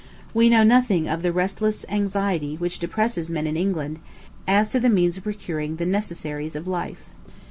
We 0.33 0.49
know 0.49 0.63
nothing 0.63 1.07
of 1.07 1.21
the 1.21 1.31
restless 1.31 1.85
anxiety 1.87 2.55
which 2.55 2.79
depresses 2.79 3.29
men 3.29 3.45
in 3.45 3.55
England 3.55 3.99
as 4.47 4.71
to 4.71 4.79
the 4.79 4.89
means 4.89 5.15
of 5.17 5.21
procuring 5.25 5.75
the 5.75 5.85
necessaries 5.85 6.55
of 6.55 6.67
life. 6.67 7.11